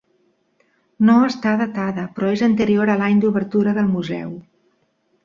No 1.09 1.17
està 1.27 1.51
datada 1.59 2.05
però 2.15 2.31
és 2.37 2.43
anterior 2.47 2.93
a 2.95 2.97
l'any 3.03 3.21
d'obertura 3.27 3.75
del 3.81 3.93
Museu. 3.99 4.33